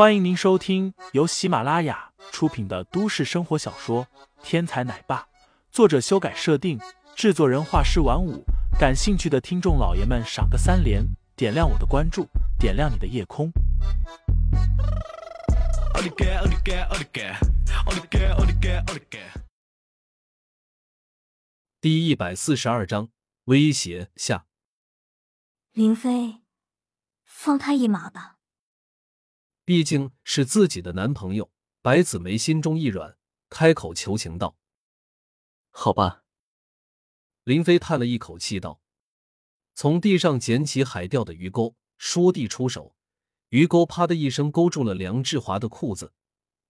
[0.00, 4.06] 欢迎您收听由喜马拉雅出品的都市生活小说
[4.42, 5.18] 《天才奶爸》，
[5.70, 6.80] 作者修改设定，
[7.14, 8.42] 制作人画师晚舞。
[8.78, 11.04] 感兴趣的听众老爷们，赏个三连，
[11.36, 12.26] 点亮我的关注，
[12.58, 13.52] 点亮你的夜空。
[21.78, 23.10] 第一百四十二章
[23.44, 24.46] 威胁下，
[25.72, 26.40] 林飞，
[27.22, 28.38] 放他一马吧。
[29.70, 31.48] 毕竟是自己的男朋友，
[31.80, 33.16] 白子梅心中一软，
[33.48, 34.56] 开口求情道
[35.70, 36.24] ：“好吧。”
[37.46, 38.80] 林飞叹了一口气道
[39.72, 42.96] ：“从地上捡起海钓的鱼钩，说地出手，
[43.50, 46.12] 鱼钩啪的一声勾住了梁志华的裤子。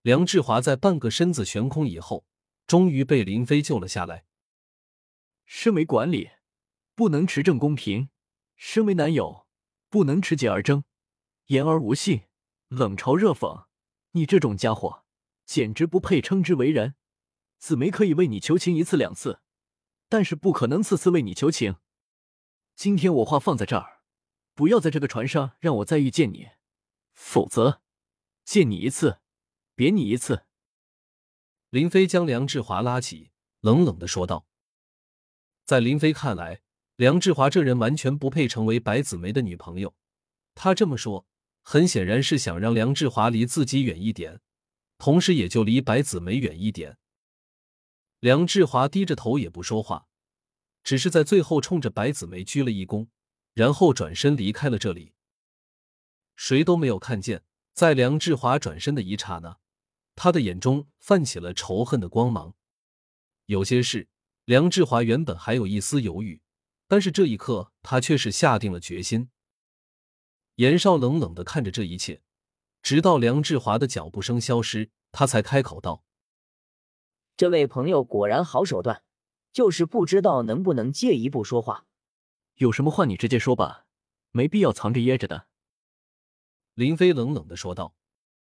[0.00, 2.24] 梁志华在半个身子悬空以后，
[2.66, 4.24] 终于被林飞救了下来。
[5.44, 6.30] 身为管理，
[6.94, 8.08] 不能持正公平；
[8.56, 9.46] 身为男友，
[9.90, 10.84] 不能持节而争，
[11.48, 12.22] 言而无信。”
[12.68, 13.66] 冷嘲热讽，
[14.10, 15.04] 你这种家伙
[15.44, 16.96] 简直不配称之为人。
[17.58, 19.40] 紫梅可以为你求情一次两次，
[20.08, 21.76] 但是不可能次次为你求情。
[22.74, 24.02] 今天我话放在这儿，
[24.54, 26.48] 不要在这个船上让我再遇见你，
[27.14, 27.82] 否则
[28.44, 29.20] 见你一次，
[29.76, 30.44] 贬你一次。
[31.70, 34.46] 林飞将梁志华拉起，冷冷的说道
[35.64, 36.62] ：“在林飞看来，
[36.96, 39.94] 梁志华这人完全不配成为白子梅的女朋友。
[40.56, 41.28] 他这么说。”
[41.68, 44.40] 很显然是想让梁志华离自己远一点，
[44.98, 46.96] 同时也就离白子梅远一点。
[48.20, 50.06] 梁志华低着头也不说话，
[50.84, 53.08] 只是在最后冲着白子梅鞠了一躬，
[53.52, 55.12] 然后转身离开了这里。
[56.36, 57.42] 谁都没有看见，
[57.74, 59.58] 在梁志华转身的一刹那，
[60.14, 62.54] 他的眼中泛起了仇恨的光芒。
[63.46, 64.06] 有些事，
[64.44, 66.40] 梁志华原本还有一丝犹豫，
[66.86, 69.30] 但是这一刻，他却是下定了决心。
[70.56, 72.22] 严少冷冷的看着这一切，
[72.82, 76.02] 直到梁志华的脚步声消失，他才开口道
[77.36, 79.02] ：“这位朋友果然好手段，
[79.52, 81.84] 就是不知道能不能借一步说话。
[82.54, 83.84] 有什么话你直接说吧，
[84.30, 85.46] 没必要藏着掖着的。”
[86.72, 87.94] 林飞冷冷的说道。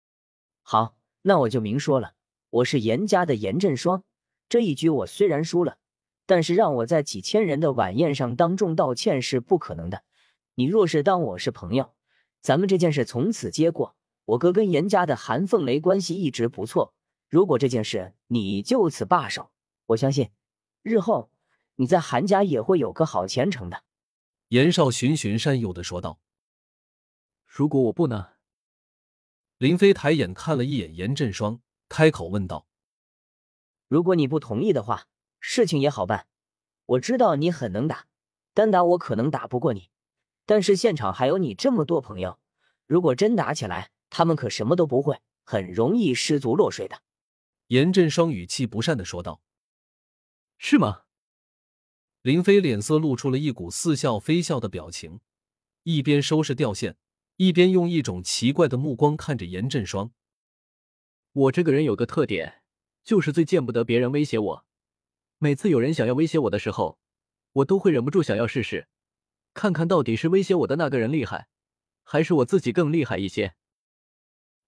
[0.64, 2.14] “好，那我就明说了，
[2.48, 4.04] 我是严家的严振双。
[4.48, 5.76] 这一局我虽然输了，
[6.24, 10.04] 但是让我在几千人的晚宴上当众道歉是不可能的。”
[10.60, 11.94] 你若是当我是朋友，
[12.42, 13.96] 咱们这件事从此接过。
[14.26, 16.92] 我哥跟严家的韩凤雷关系一直不错，
[17.30, 19.50] 如果这件事你就此罢手，
[19.86, 20.30] 我相信
[20.82, 21.30] 日后
[21.76, 23.84] 你在韩家也会有个好前程的。
[24.48, 26.20] 严少循循善诱的说道。
[27.46, 28.32] 如果我不呢？
[29.56, 32.66] 林飞抬眼看了一眼严振双，开口问道
[33.88, 35.06] ：“如果你不同意的话，
[35.38, 36.26] 事情也好办。
[36.84, 38.04] 我知道你很能打，
[38.52, 39.88] 单打我可能打不过你。”
[40.50, 42.40] 但是现场还有你这么多朋友，
[42.88, 47.02] 如果真打起来，他们可什么都不会，很容易失足落水的。
[47.68, 49.42] 严振双语气不善的说道
[50.58, 51.02] ：“是吗？”
[52.22, 55.20] 林飞脸色露出了一股似笑非笑的表情，
[55.84, 56.96] 一边收拾吊线，
[57.36, 60.10] 一边用一种奇怪的目光看着严振双。
[61.32, 62.64] 我这个人有个特点，
[63.04, 64.66] 就是最见不得别人威胁我。
[65.38, 66.98] 每次有人想要威胁我的时候，
[67.52, 68.88] 我都会忍不住想要试试。
[69.52, 71.48] 看看到底是威胁我的那个人厉害，
[72.02, 73.54] 还是我自己更厉害一些？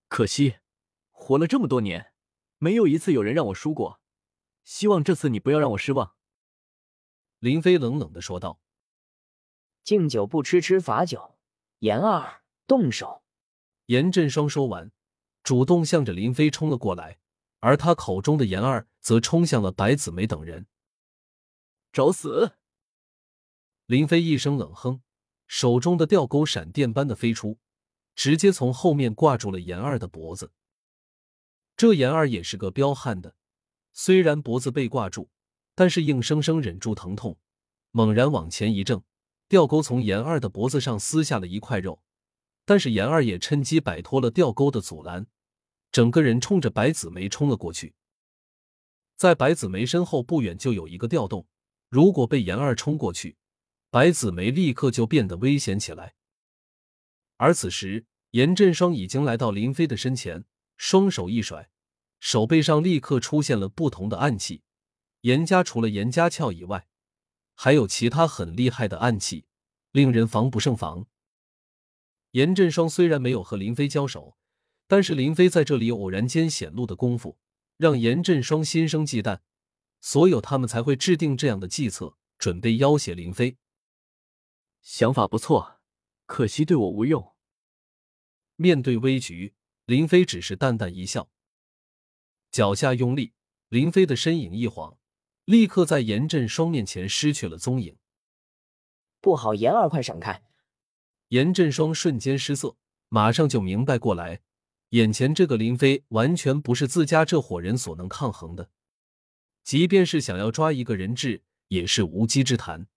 [0.08, 0.56] 可惜，
[1.10, 2.12] 活了这么多年，
[2.58, 4.00] 没有一次有人让我输过。
[4.64, 6.14] 希望这次你不要让我失望。”
[7.38, 8.60] 林飞冷冷的说道。
[9.82, 11.38] “敬酒不吃吃罚酒，
[11.78, 13.22] 严二动手。”
[13.86, 14.92] 严振双说完，
[15.42, 17.18] 主动向着林飞冲了过来，
[17.58, 20.66] 而他口中的严二则冲向了白子梅等人。
[21.92, 22.56] 找死！
[23.92, 25.02] 林飞一声冷哼，
[25.46, 27.58] 手中的吊钩闪电般的飞出，
[28.14, 30.50] 直接从后面挂住了严二的脖子。
[31.76, 33.34] 这严二也是个彪悍的，
[33.92, 35.28] 虽然脖子被挂住，
[35.74, 37.36] 但是硬生生忍住疼痛，
[37.90, 39.02] 猛然往前一挣，
[39.46, 42.00] 吊钩从严二的脖子上撕下了一块肉。
[42.64, 45.26] 但是严二也趁机摆脱了吊钩的阻拦，
[45.90, 47.92] 整个人冲着白子梅冲了过去。
[49.18, 51.46] 在白子梅身后不远就有一个吊洞，
[51.90, 53.36] 如果被严二冲过去，
[53.92, 56.14] 白子梅立刻就变得危险起来，
[57.36, 60.46] 而此时严振双已经来到林飞的身前，
[60.78, 61.68] 双手一甩，
[62.18, 64.62] 手背上立刻出现了不同的暗器。
[65.20, 66.88] 严家除了严家鞘以外，
[67.54, 69.44] 还有其他很厉害的暗器，
[69.90, 71.04] 令人防不胜防。
[72.30, 74.38] 严振双虽然没有和林飞交手，
[74.88, 77.36] 但是林飞在这里偶然间显露的功夫，
[77.76, 79.40] 让严振双心生忌惮，
[80.00, 83.58] 所有他们才会制定这样的计策，准备要挟林飞。
[84.82, 85.80] 想法不错，
[86.26, 87.36] 可惜对我无用。
[88.56, 89.54] 面对危局，
[89.86, 91.30] 林飞只是淡淡一笑，
[92.50, 93.32] 脚下用力，
[93.68, 94.98] 林飞的身影一晃，
[95.44, 97.96] 立刻在严振双面前失去了踪影。
[99.20, 100.42] 不好，严二，快闪开！
[101.28, 102.76] 严振双瞬间失色，
[103.08, 104.42] 马上就明白过来，
[104.90, 108.68] 眼前这个林飞完全不是自家这伙人所能抗衡的，
[109.62, 112.88] 即便是想要抓一个人质，也是无稽之谈。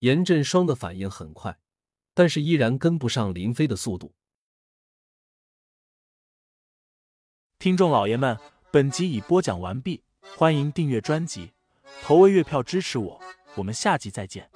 [0.00, 1.58] 严振双的反应很快，
[2.14, 4.14] 但是依然跟不上林飞的速度。
[7.58, 8.38] 听众老爷们，
[8.70, 10.04] 本集已播讲完毕，
[10.36, 11.52] 欢迎订阅专辑，
[12.02, 13.20] 投喂月票支持我，
[13.56, 14.48] 我们下集再见。